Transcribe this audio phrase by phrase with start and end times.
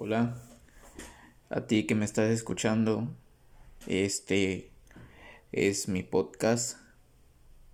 [0.00, 0.40] Hola,
[1.50, 3.08] a ti que me estás escuchando,
[3.88, 4.70] este
[5.50, 6.78] es mi podcast,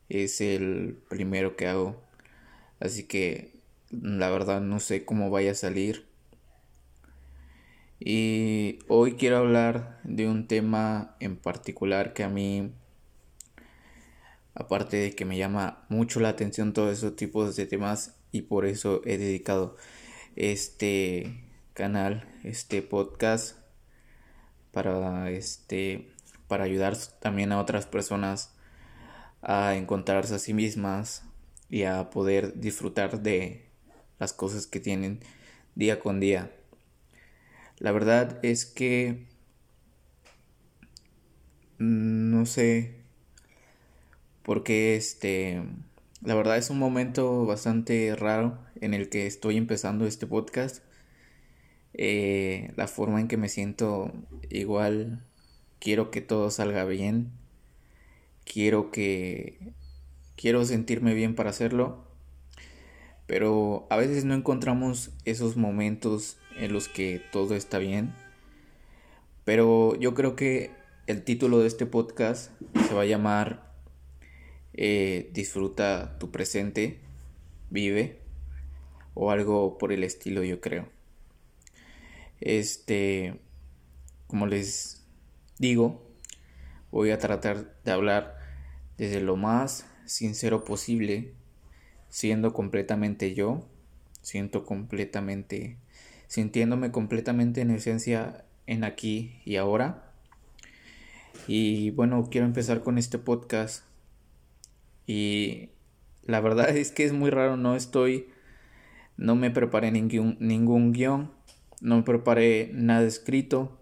[0.08, 2.02] es el primero que hago,
[2.80, 3.60] así que
[3.90, 6.06] la verdad no sé cómo vaya a salir.
[8.00, 12.72] Y hoy quiero hablar de un tema en particular que a mí,
[14.54, 18.64] aparte de que me llama mucho la atención todos esos tipos de temas y por
[18.64, 19.76] eso he dedicado
[20.36, 21.44] este
[21.74, 23.56] canal, este podcast
[24.70, 26.08] para este
[26.46, 28.54] para ayudar también a otras personas
[29.42, 31.24] a encontrarse a sí mismas
[31.68, 33.68] y a poder disfrutar de
[34.20, 35.18] las cosas que tienen
[35.74, 36.52] día con día.
[37.78, 39.26] La verdad es que
[41.78, 43.02] no sé
[44.44, 45.60] porque este
[46.22, 50.84] la verdad es un momento bastante raro en el que estoy empezando este podcast
[51.94, 54.12] eh, la forma en que me siento
[54.50, 55.24] igual
[55.78, 57.30] quiero que todo salga bien
[58.44, 59.58] quiero que
[60.36, 62.04] quiero sentirme bien para hacerlo
[63.26, 68.14] pero a veces no encontramos esos momentos en los que todo está bien.
[69.44, 70.70] Pero yo creo que
[71.06, 72.50] el título de este podcast
[72.86, 73.72] se va a llamar
[74.72, 76.98] eh, disfruta tu presente
[77.70, 78.18] vive
[79.14, 80.88] o algo por el estilo yo creo
[82.44, 83.40] este,
[84.26, 85.02] como les
[85.58, 86.06] digo,
[86.90, 88.36] voy a tratar de hablar
[88.98, 91.32] desde lo más sincero posible,
[92.10, 93.66] siendo completamente yo,
[94.20, 95.78] siento completamente,
[96.26, 100.12] sintiéndome completamente en esencia en aquí y ahora.
[101.48, 103.84] Y bueno, quiero empezar con este podcast.
[105.06, 105.70] Y
[106.24, 108.28] la verdad es que es muy raro, no estoy,
[109.16, 111.33] no me preparé ningún, ningún guion
[111.84, 113.78] no preparé nada escrito,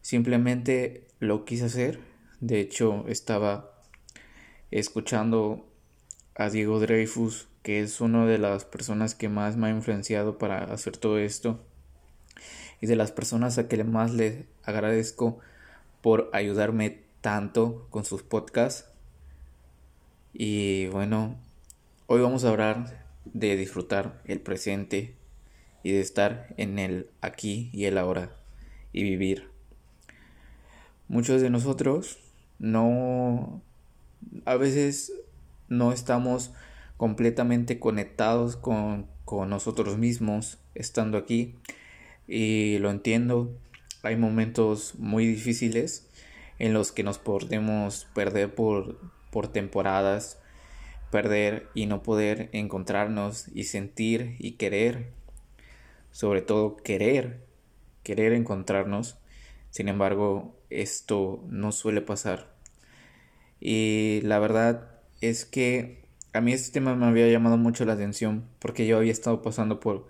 [0.00, 2.00] simplemente lo quise hacer.
[2.40, 3.82] De hecho, estaba
[4.70, 5.68] escuchando
[6.34, 10.72] a Diego Dreyfus, que es una de las personas que más me ha influenciado para
[10.72, 11.60] hacer todo esto.
[12.80, 15.38] Y de las personas a que más le agradezco
[16.00, 18.88] por ayudarme tanto con sus podcasts.
[20.32, 21.36] Y bueno,
[22.06, 25.17] hoy vamos a hablar de disfrutar el presente,
[25.82, 28.36] y de estar en el aquí y el ahora
[28.92, 29.48] y vivir.
[31.08, 32.18] Muchos de nosotros
[32.58, 33.62] no,
[34.44, 35.12] a veces
[35.68, 36.52] no estamos
[36.96, 41.54] completamente conectados con, con nosotros mismos estando aquí
[42.26, 43.56] y lo entiendo.
[44.02, 46.08] Hay momentos muy difíciles
[46.58, 48.98] en los que nos podemos perder por,
[49.30, 50.38] por temporadas,
[51.10, 55.17] perder y no poder encontrarnos y sentir y querer
[56.10, 57.46] sobre todo querer,
[58.02, 59.18] querer encontrarnos.
[59.70, 62.54] Sin embargo, esto no suele pasar.
[63.60, 68.44] Y la verdad es que a mí este tema me había llamado mucho la atención
[68.58, 70.06] porque yo había estado pasando por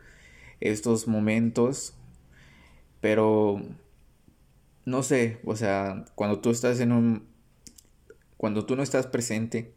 [0.60, 1.94] estos momentos,
[3.00, 3.62] pero
[4.84, 7.28] no sé, o sea, cuando tú estás en un
[8.36, 9.74] cuando tú no estás presente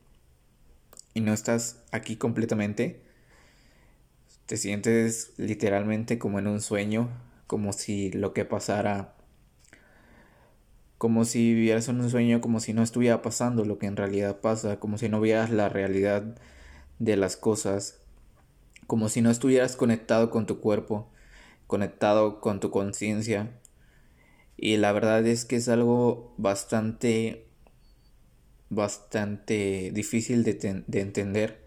[1.14, 3.02] y no estás aquí completamente,
[4.52, 7.08] te sientes literalmente como en un sueño,
[7.48, 9.16] como si lo que pasara,
[10.98, 14.42] como si vivieras en un sueño, como si no estuviera pasando lo que en realidad
[14.42, 16.36] pasa, como si no vieras la realidad
[17.00, 18.02] de las cosas,
[18.88, 21.08] como si no estuvieras conectado con tu cuerpo,
[21.66, 23.58] conectado con tu conciencia.
[24.58, 27.48] Y la verdad es que es algo bastante,
[28.70, 31.64] bastante difícil de, de entender.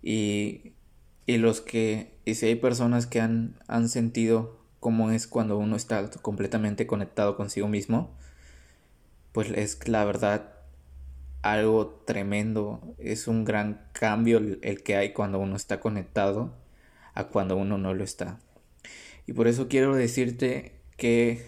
[0.00, 0.74] Y
[1.28, 5.76] y los que, y si hay personas que han, han sentido cómo es cuando uno
[5.76, 8.16] está completamente conectado consigo mismo,
[9.32, 10.54] pues es la verdad
[11.42, 16.54] algo tremendo, es un gran cambio el que hay cuando uno está conectado
[17.12, 18.40] a cuando uno no lo está.
[19.26, 21.44] Y por eso quiero decirte que,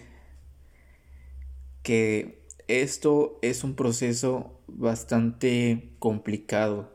[1.81, 6.93] que esto es un proceso bastante complicado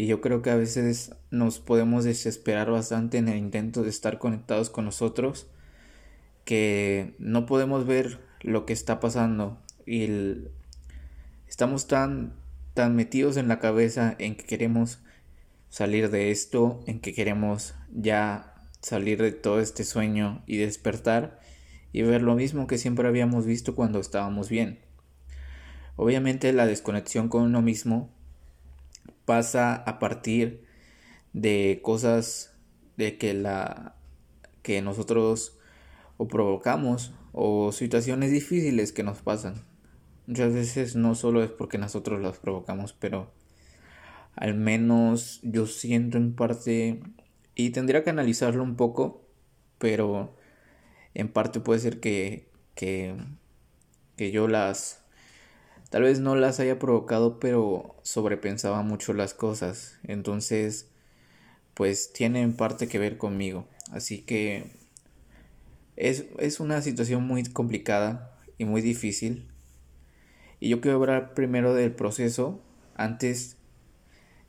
[0.00, 4.18] y yo creo que a veces nos podemos desesperar bastante en el intento de estar
[4.18, 5.46] conectados con nosotros,
[6.46, 10.08] que no podemos ver lo que está pasando y
[11.46, 12.32] estamos tan,
[12.72, 15.00] tan metidos en la cabeza en que queremos
[15.68, 21.40] salir de esto, en que queremos ya salir de todo este sueño y despertar
[21.92, 24.78] y ver lo mismo que siempre habíamos visto cuando estábamos bien.
[25.96, 28.18] Obviamente la desconexión con uno mismo
[29.30, 30.64] pasa a partir
[31.32, 32.58] de cosas
[32.96, 33.94] de que la
[34.62, 35.56] que nosotros
[36.16, 39.64] o provocamos o situaciones difíciles que nos pasan.
[40.26, 43.32] Muchas veces no solo es porque nosotros las provocamos, pero
[44.34, 47.00] al menos yo siento en parte
[47.54, 49.28] y tendría que analizarlo un poco,
[49.78, 50.34] pero
[51.14, 53.14] en parte puede ser que, que,
[54.16, 54.99] que yo las
[55.90, 59.98] tal vez no las haya provocado, pero sobrepensaba mucho las cosas.
[60.04, 60.88] Entonces,
[61.74, 63.66] pues tiene en parte que ver conmigo.
[63.90, 64.70] Así que
[65.96, 69.48] es, es una situación muy complicada y muy difícil.
[70.60, 72.62] Y yo quiero hablar primero del proceso
[72.94, 73.56] antes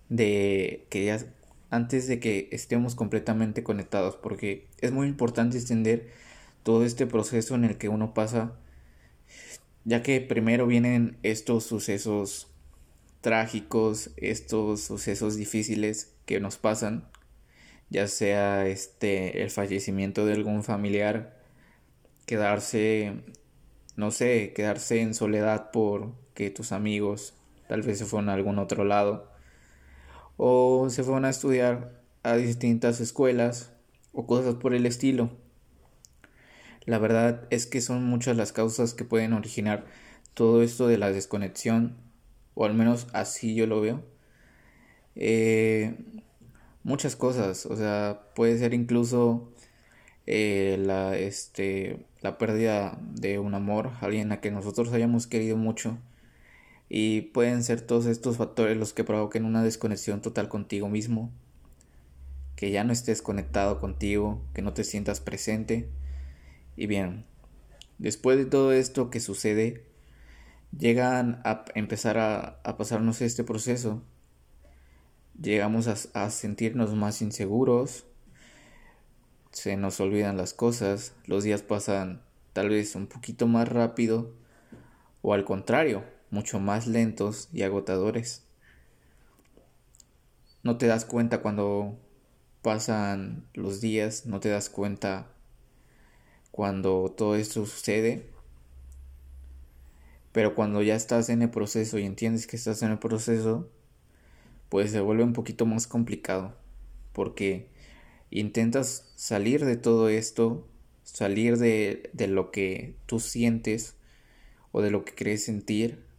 [0.09, 1.19] de que ya,
[1.69, 6.09] antes de que estemos completamente conectados, porque es muy importante entender
[6.63, 8.51] todo este proceso en el que uno pasa,
[9.85, 12.47] ya que primero vienen estos sucesos
[13.21, 17.07] trágicos, estos sucesos difíciles que nos pasan,
[17.89, 21.37] ya sea este el fallecimiento de algún familiar,
[22.25, 23.23] quedarse
[23.95, 27.33] no sé, quedarse en soledad por que tus amigos
[27.67, 29.31] tal vez se fueron a algún otro lado
[30.37, 33.71] o se fueron a estudiar a distintas escuelas
[34.13, 35.29] o cosas por el estilo.
[36.85, 39.85] La verdad es que son muchas las causas que pueden originar
[40.33, 41.95] todo esto de la desconexión,
[42.55, 44.03] o al menos así yo lo veo.
[45.15, 45.95] Eh,
[46.83, 49.51] muchas cosas, o sea, puede ser incluso
[50.27, 55.97] eh, la, este, la pérdida de un amor, alguien a que nosotros hayamos querido mucho
[56.89, 61.31] y pueden ser todos estos factores los que provoquen una desconexión total contigo mismo,
[62.57, 65.89] que ya no estés conectado contigo, que no te sientas presente.
[66.75, 67.25] Y bien,
[67.97, 69.85] después de todo esto que sucede,
[70.77, 74.01] llegan a empezar a, pasarnos este proceso.
[75.39, 78.05] Llegamos a, sentirnos más inseguros,
[79.51, 82.21] se nos olvidan las cosas, los días pasan
[82.53, 84.33] tal vez un poquito más rápido
[85.21, 88.43] o al contrario, mucho más lentos y agotadores.
[90.63, 91.97] No te das cuenta cuando
[92.61, 95.27] pasan los días, no te das cuenta
[96.51, 98.25] cuando todo esto sucede.
[100.31, 103.69] Pero cuando ya estás en el proceso y entiendes que estás en el proceso,
[104.69, 106.55] pues se vuelve un poquito más complicado.
[107.13, 107.67] Porque
[108.29, 110.67] intentas salir de todo esto,
[111.03, 113.95] salir de, de lo que tú sientes
[114.71, 116.11] o de lo que crees sentir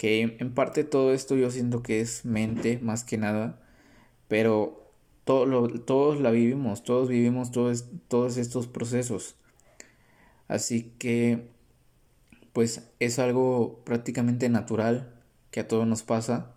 [0.00, 3.60] que en parte todo esto yo siento que es mente más que nada,
[4.28, 4.79] pero
[5.30, 9.36] todo todos la vivimos, todos vivimos todos estos procesos.
[10.48, 11.46] Así que,
[12.52, 15.14] pues es algo prácticamente natural
[15.52, 16.52] que a todos nos pasa,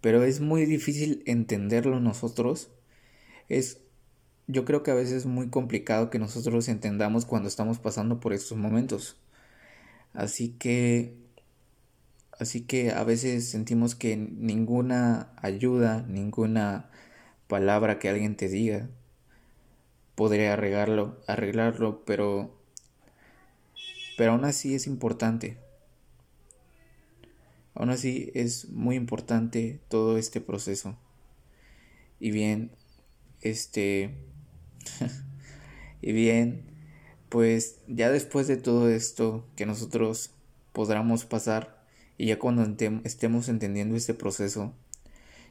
[0.00, 2.70] pero es muy difícil entenderlo nosotros.
[3.48, 3.80] Es,
[4.46, 8.32] yo creo que a veces es muy complicado que nosotros entendamos cuando estamos pasando por
[8.32, 9.16] estos momentos.
[10.14, 11.16] Así que
[12.38, 16.88] Así que a veces sentimos que ninguna ayuda, ninguna
[17.48, 18.88] palabra que alguien te diga
[20.14, 22.58] podría arreglarlo, arreglarlo, pero
[24.16, 25.58] pero aún así es importante.
[27.74, 30.98] Aún así es muy importante todo este proceso.
[32.18, 32.72] Y bien,
[33.42, 34.16] este
[36.02, 36.64] y bien,
[37.28, 40.32] pues ya después de todo esto que nosotros
[40.72, 41.84] podamos pasar
[42.16, 42.64] y ya cuando
[43.04, 44.74] estemos entendiendo este proceso,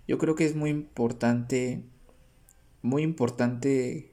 [0.07, 1.81] yo creo que es muy importante,
[2.81, 4.11] muy importante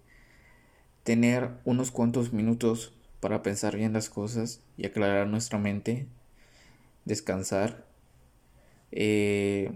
[1.05, 6.07] tener unos cuantos minutos para pensar bien las cosas y aclarar nuestra mente,
[7.05, 7.87] descansar.
[8.91, 9.73] Eh,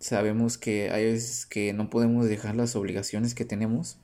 [0.00, 3.98] sabemos que hay veces que no podemos dejar las obligaciones que tenemos,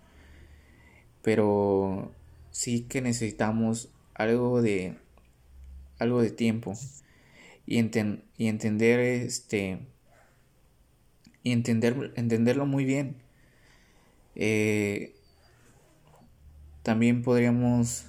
[1.22, 2.12] pero
[2.50, 4.96] sí que necesitamos algo de
[5.98, 6.74] algo de tiempo
[7.66, 9.80] y, y entender este
[11.44, 13.16] y entender, entenderlo muy bien.
[14.34, 15.14] Eh,
[16.82, 18.06] también podríamos,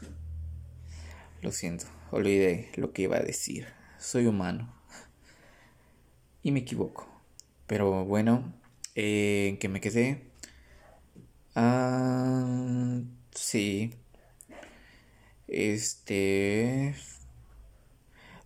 [1.41, 3.67] lo siento, olvidé lo que iba a decir.
[3.99, 4.73] Soy humano
[6.41, 7.07] y me equivoco.
[7.67, 8.53] Pero bueno,
[8.95, 10.21] eh, ¿en que me quedé?
[11.55, 13.01] Ah,
[13.31, 13.93] sí.
[15.47, 16.95] Este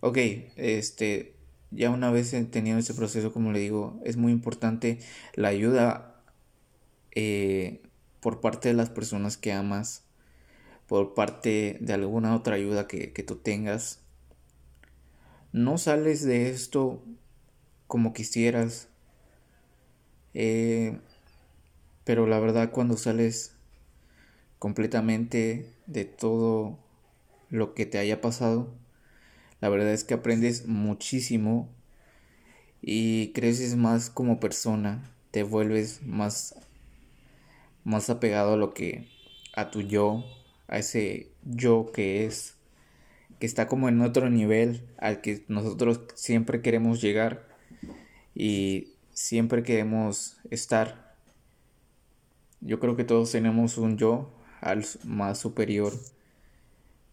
[0.00, 0.16] Ok,
[0.56, 1.34] este,
[1.70, 4.98] ya una vez tenido ese proceso, como le digo, es muy importante
[5.34, 6.22] la ayuda
[7.12, 7.82] eh,
[8.20, 10.04] por parte de las personas que amas,
[10.86, 14.00] por parte de alguna otra ayuda que, tú tengas.
[15.52, 17.02] No sales de esto
[17.86, 18.88] como quisieras,
[20.34, 20.98] eh,
[22.04, 23.56] pero la verdad cuando sales
[24.58, 26.78] completamente de todo
[27.48, 28.68] lo que te haya pasado.
[29.60, 31.68] La verdad es que aprendes muchísimo
[32.82, 36.54] y creces más como persona, te vuelves más
[37.84, 39.08] más apegado a lo que
[39.54, 40.24] a tu yo,
[40.68, 42.54] a ese yo que es
[43.38, 47.48] que está como en otro nivel al que nosotros siempre queremos llegar
[48.34, 51.16] y siempre queremos estar.
[52.60, 55.94] Yo creo que todos tenemos un yo al más superior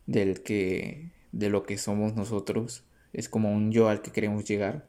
[0.06, 2.84] del que de lo que somos nosotros.
[3.14, 4.88] Es como un yo al que queremos llegar.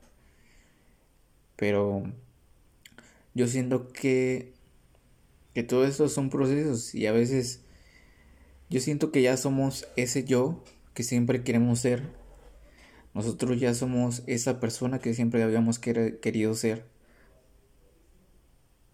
[1.57, 2.05] Pero
[3.35, 4.59] yo siento que
[5.59, 7.64] que todo esto son procesos y a veces
[8.71, 10.62] yo siento que ya somos ese yo
[10.95, 12.05] que siempre queremos ser.
[13.12, 16.87] Nosotros ya somos esa persona que siempre habíamos querido ser.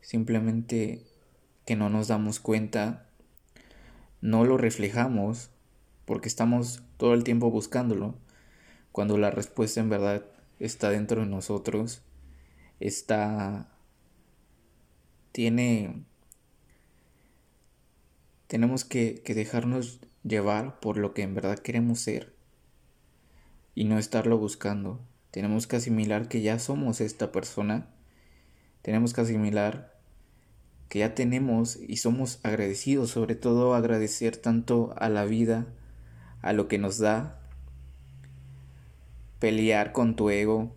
[0.01, 1.03] Simplemente
[1.67, 3.11] que no nos damos cuenta,
[4.23, 5.51] no lo reflejamos
[6.05, 8.15] porque estamos todo el tiempo buscándolo,
[8.93, 10.25] cuando la respuesta en verdad
[10.59, 12.03] está dentro de nosotros,
[12.81, 13.69] está
[15.33, 16.05] tiene
[18.47, 22.35] tenemos que, que dejarnos llevar por lo que en verdad queremos ser
[23.75, 25.01] y no estarlo buscando.
[25.31, 27.89] Tenemos que asimilar que ya somos esta persona.
[28.83, 29.99] Tenemos que asimilar
[30.89, 35.67] que ya tenemos y somos agradecidos, sobre todo agradecer tanto a la vida,
[36.45, 37.41] a lo que nos da,
[39.39, 40.75] pelear con tu ego,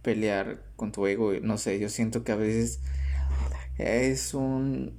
[0.00, 2.80] pelear con tu ego, no sé, yo siento que a veces
[3.76, 4.98] es un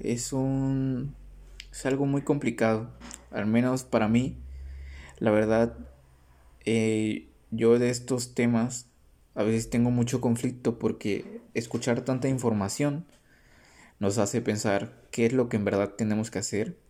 [0.00, 1.14] es un
[1.70, 2.90] es algo muy complicado,
[3.30, 4.38] al menos para mí.
[5.18, 5.78] La verdad,
[6.64, 8.88] eh, yo de estos temas
[9.36, 13.06] a veces tengo mucho conflicto porque escuchar tanta información
[14.00, 16.83] nos hace pensar qué es lo que en verdad tenemos que hacer.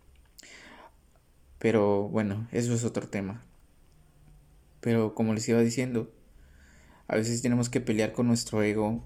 [1.65, 3.43] Pero bueno, eso es otro tema.
[4.81, 6.13] Pero como les iba diciendo,
[7.07, 9.03] a veces tenemos que pelear con nuestro ego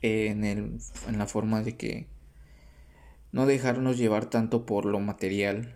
[0.00, 0.78] en, el,
[1.08, 2.06] en la forma de que
[3.32, 5.74] no dejarnos llevar tanto por lo material,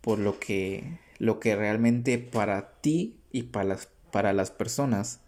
[0.00, 5.20] por lo que, lo que realmente para ti y para las, para las personas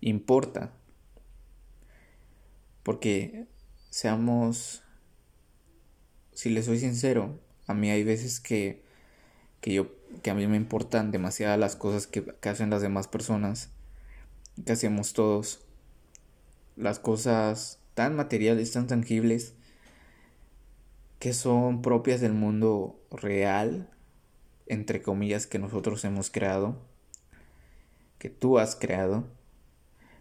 [0.00, 0.72] importa.
[2.84, 3.48] Porque
[3.90, 4.84] seamos,
[6.32, 8.91] si les soy sincero, a mí hay veces que,
[9.62, 9.86] que yo,
[10.22, 13.70] que a mí me importan demasiado las cosas que, que hacen las demás personas,
[14.66, 15.64] que hacemos todos,
[16.76, 19.54] las cosas tan materiales, tan tangibles,
[21.20, 23.88] que son propias del mundo real,
[24.66, 26.76] entre comillas, que nosotros hemos creado,
[28.18, 29.28] que tú has creado.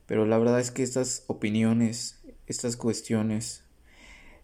[0.06, 3.64] Pero la verdad es que estas opiniones, estas cuestiones,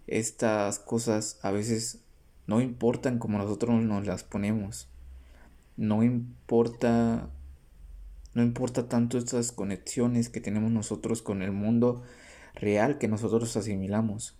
[0.08, 2.00] estas cosas a veces
[2.48, 4.89] no importan como nosotros nos las ponemos.
[5.75, 7.30] No importa
[8.34, 12.04] no importa tanto estas conexiones que tenemos nosotros con el mundo
[12.56, 14.38] real que nosotros asimilamos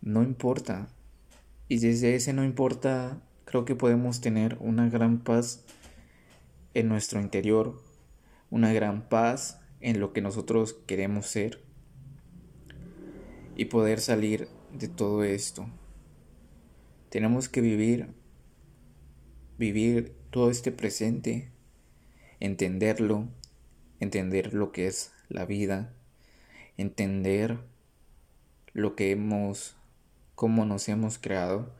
[0.00, 0.88] no importa.
[1.68, 5.64] Y desde ese no importa, creo que podemos tener una gran paz
[6.74, 7.82] en nuestro interior,
[8.50, 11.62] una gran paz en lo que nosotros queremos ser
[13.56, 15.68] y poder salir de todo esto.
[17.10, 18.08] Tenemos que vivir,
[19.58, 21.50] vivir todo este presente,
[22.40, 23.28] entenderlo,
[24.00, 25.94] entender lo que es la vida,
[26.76, 27.58] entender
[28.72, 29.74] lo que hemos
[30.38, 31.74] cómo nos hemos creado,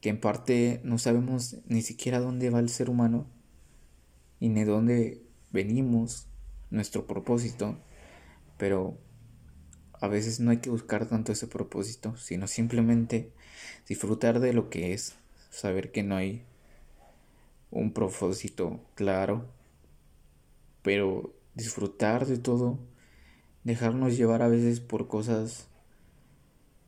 [0.00, 3.26] que en parte no sabemos ni siquiera dónde va el ser humano
[4.38, 6.28] y ni dónde venimos,
[6.70, 7.76] nuestro propósito,
[8.58, 8.96] pero
[10.00, 13.32] a veces no hay que buscar tanto ese propósito, sino simplemente
[13.88, 15.14] disfrutar de lo que es,
[15.50, 16.44] saber que no hay
[17.70, 19.46] un propósito claro,
[20.82, 22.78] pero disfrutar de todo,
[23.64, 25.68] dejarnos llevar a veces por cosas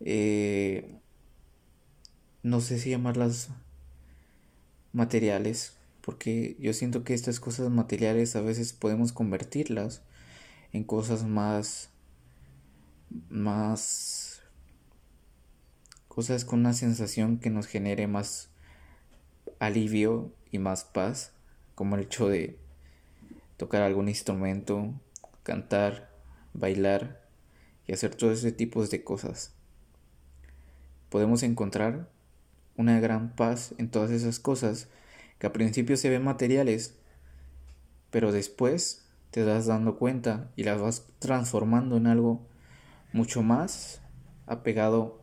[0.01, 1.01] eh,
[2.43, 3.51] no sé si llamarlas
[4.93, 10.03] materiales, porque yo siento que estas cosas materiales a veces podemos convertirlas
[10.73, 11.91] en cosas más,
[13.29, 14.20] más,
[16.11, 18.51] cosas con una sensación que nos genere más
[19.61, 21.33] alivio y más paz,
[21.77, 22.59] como el hecho de
[23.57, 24.93] tocar algún instrumento,
[25.45, 26.11] cantar,
[26.53, 27.23] bailar
[27.87, 29.55] y hacer todo ese tipo de cosas.
[31.11, 32.11] Podemos encontrar
[32.77, 34.89] una gran paz en todas esas cosas
[35.39, 36.99] que a principio se ven materiales,
[38.11, 42.45] pero después te das dando cuenta y las vas transformando en algo
[43.13, 44.03] mucho más
[44.49, 45.20] apegado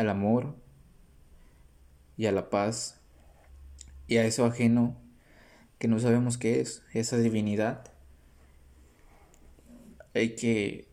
[0.00, 0.56] al amor
[2.16, 3.00] y a la paz
[4.08, 4.96] y a eso ajeno
[5.78, 7.84] que no sabemos qué es, esa divinidad.
[10.14, 10.88] Hay que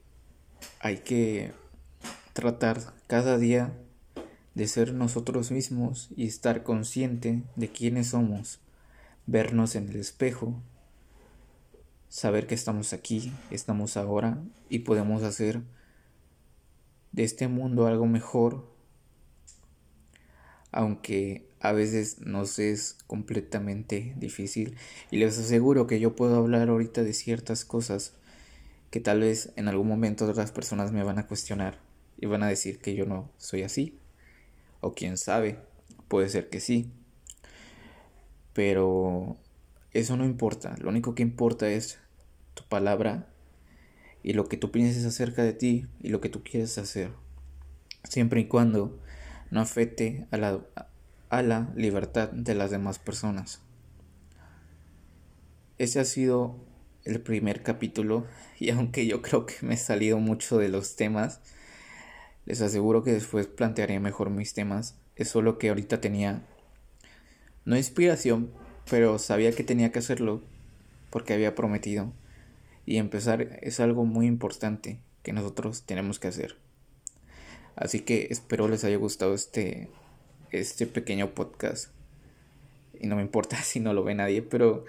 [0.80, 1.54] hay que
[2.34, 3.74] tratar cada día
[4.56, 8.60] de ser nosotros mismos y estar consciente de quiénes somos,
[9.26, 10.62] vernos en el espejo,
[12.10, 14.38] saber que estamos aquí, estamos ahora
[14.70, 15.62] y podemos hacer
[17.12, 18.77] de este mundo algo mejor,
[20.72, 24.76] aunque a veces nos es completamente difícil
[25.12, 28.14] y les aseguro que yo puedo hablar ahorita de ciertas cosas
[28.92, 31.80] que tal vez en algún momento otras personas me van a cuestionar
[32.18, 34.00] y van a decir que yo no soy así
[34.82, 35.60] o quién sabe,
[36.08, 36.92] puede ser que sí.
[38.54, 39.38] Pero
[39.92, 40.76] eso no importa.
[40.80, 42.00] Lo único que importa es
[42.54, 43.28] tu palabra
[44.24, 47.12] y lo que tú pienses acerca de ti y lo que tú quieres hacer.
[48.04, 49.00] Siempre y cuando
[49.52, 50.62] no afecte a la,
[51.30, 53.62] a la libertad de las demás personas.
[55.78, 56.56] Ese ha sido
[57.06, 58.26] el primer capítulo
[58.60, 61.42] y aunque yo creo que me he salido mucho de los temas,
[62.46, 64.96] les aseguro que después plantearé mejor mis temas.
[65.16, 66.44] Es solo que ahorita tenía
[67.66, 68.52] no inspiración,
[68.90, 70.42] pero sabía que tenía que hacerlo
[71.10, 72.14] porque había prometido.
[72.86, 76.56] Y empezar es algo muy importante que nosotros tenemos que hacer.
[77.78, 79.88] Así que espero les haya gustado este,
[80.52, 81.92] este pequeño podcast.
[83.00, 84.84] Y no me importa si no lo ve nadie, pero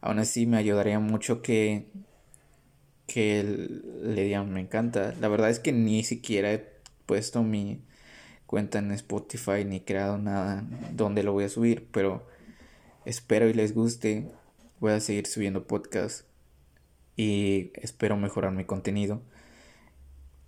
[0.00, 1.86] aún así me ayudaría mucho que,
[3.08, 5.14] que le digan me encanta.
[5.20, 6.64] La verdad es que ni siquiera he
[7.06, 7.82] puesto mi
[8.46, 12.24] cuenta en Spotify ni creado nada donde lo voy a subir, pero
[13.04, 14.30] espero y les guste.
[14.78, 16.24] Voy a seguir subiendo podcast
[17.16, 19.22] y espero mejorar mi contenido.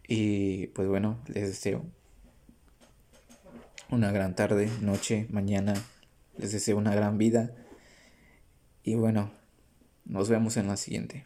[0.07, 1.85] Y pues bueno, les deseo
[3.91, 5.75] una gran tarde, noche, mañana.
[6.37, 7.53] Les deseo una gran vida.
[8.83, 9.31] Y bueno,
[10.05, 11.25] nos vemos en la siguiente.